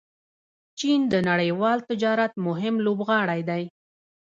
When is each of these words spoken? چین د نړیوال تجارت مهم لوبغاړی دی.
چین 0.79 0.99
د 1.13 1.15
نړیوال 1.29 1.77
تجارت 1.89 2.31
مهم 2.47 2.75
لوبغاړی 2.85 3.41
دی. 3.49 3.63